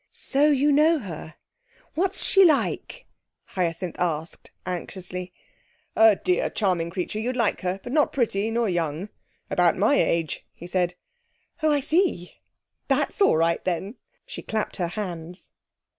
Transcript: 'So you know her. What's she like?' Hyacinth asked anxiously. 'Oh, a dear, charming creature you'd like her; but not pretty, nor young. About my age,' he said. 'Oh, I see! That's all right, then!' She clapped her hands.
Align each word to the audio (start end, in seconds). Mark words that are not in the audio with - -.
'So 0.09 0.49
you 0.49 0.71
know 0.71 0.97
her. 0.97 1.35
What's 1.93 2.23
she 2.25 2.43
like?' 2.43 3.05
Hyacinth 3.49 3.95
asked 3.99 4.49
anxiously. 4.65 5.31
'Oh, 5.95 6.13
a 6.13 6.15
dear, 6.15 6.49
charming 6.49 6.89
creature 6.89 7.19
you'd 7.19 7.35
like 7.37 7.61
her; 7.61 7.79
but 7.83 7.91
not 7.93 8.11
pretty, 8.11 8.49
nor 8.49 8.67
young. 8.67 9.09
About 9.51 9.77
my 9.77 9.93
age,' 9.93 10.43
he 10.53 10.65
said. 10.65 10.95
'Oh, 11.61 11.71
I 11.71 11.81
see! 11.81 12.39
That's 12.87 13.21
all 13.21 13.37
right, 13.37 13.63
then!' 13.63 13.93
She 14.25 14.41
clapped 14.41 14.77
her 14.77 14.87
hands. 14.87 15.51